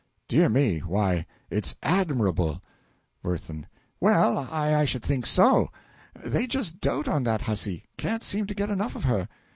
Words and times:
Dear 0.27 0.49
me; 0.49 0.79
why, 0.79 1.27
it's 1.51 1.75
admirable! 1.83 2.59
WIRTHIN. 3.21 3.67
Well, 3.99 4.47
I 4.51 4.83
should 4.83 5.03
think 5.03 5.27
so! 5.27 5.69
They 6.15 6.47
just 6.47 6.81
dote 6.81 7.07
on 7.07 7.21
that 7.25 7.43
hussy 7.43 7.83
can't 7.97 8.23
seem 8.23 8.47
to 8.47 8.55
get 8.55 8.71
enough 8.71 8.95
of 8.95 9.03
her. 9.03 9.29